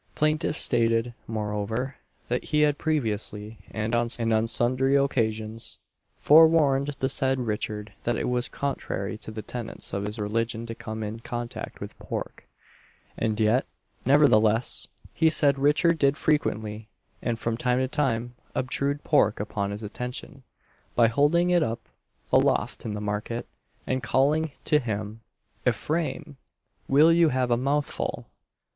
Plaintiff 0.15 0.57
stated, 0.57 1.13
moreover, 1.27 1.97
that 2.27 2.45
he 2.45 2.61
had 2.61 2.79
previously, 2.79 3.59
and 3.69 3.95
on 3.95 4.09
sundry 4.47 4.95
occasions, 4.95 5.77
forewarned 6.17 6.95
the 6.99 7.07
said 7.07 7.39
Richard 7.41 7.93
that 8.01 8.15
it 8.17 8.27
was 8.27 8.49
contrary 8.49 9.15
to 9.19 9.29
the 9.29 9.43
tenets 9.43 9.93
of 9.93 10.05
his 10.07 10.17
religion 10.17 10.65
to 10.65 10.73
come 10.73 11.03
in 11.03 11.19
contact 11.19 11.79
with 11.79 11.99
pork; 11.99 12.47
and 13.15 13.39
yet, 13.39 13.67
nevertheless, 14.03 14.87
the 15.19 15.29
said 15.29 15.59
Richard 15.59 15.99
did 15.99 16.17
frequently, 16.17 16.89
and 17.21 17.37
from 17.37 17.55
time 17.55 17.77
to 17.77 17.87
time, 17.87 18.33
obtrude 18.55 19.03
pork 19.03 19.39
upon 19.39 19.69
his 19.69 19.83
attention, 19.83 20.41
by 20.95 21.09
holding 21.09 21.51
it 21.51 21.61
up 21.61 21.87
aloft 22.33 22.85
in 22.85 22.95
the 22.95 23.01
market, 23.01 23.47
and 23.85 24.01
calling 24.01 24.49
to 24.65 24.79
him 24.79 25.21
"Ephraim! 25.67 26.37
will 26.87 27.11
you 27.11 27.29
have 27.29 27.51
a 27.51 27.55
mouthful?" 27.55 28.25